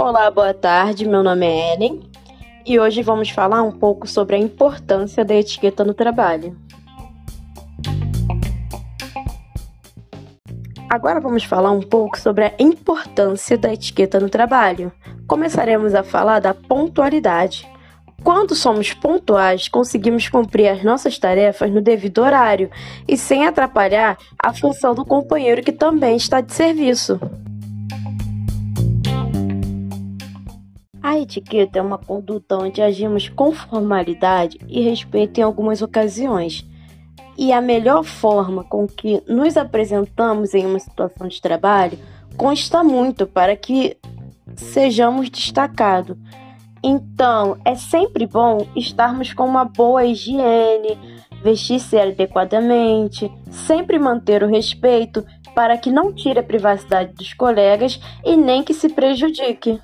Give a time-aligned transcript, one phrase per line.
[0.00, 1.08] Olá, boa tarde.
[1.08, 2.00] Meu nome é Ellen
[2.64, 6.56] e hoje vamos falar um pouco sobre a importância da etiqueta no trabalho.
[10.88, 14.92] Agora vamos falar um pouco sobre a importância da etiqueta no trabalho.
[15.26, 17.68] Começaremos a falar da pontualidade.
[18.22, 22.70] Quando somos pontuais, conseguimos cumprir as nossas tarefas no devido horário
[23.08, 27.18] e sem atrapalhar a função do companheiro que também está de serviço.
[31.08, 36.68] A etiqueta é uma conduta onde agimos com formalidade e respeito em algumas ocasiões
[37.34, 41.98] e a melhor forma com que nos apresentamos em uma situação de trabalho
[42.36, 43.96] consta muito para que
[44.54, 46.14] sejamos destacados.
[46.84, 50.98] Então, é sempre bom estarmos com uma boa higiene,
[51.42, 58.36] vestir-se adequadamente, sempre manter o respeito para que não tire a privacidade dos colegas e
[58.36, 59.80] nem que se prejudique.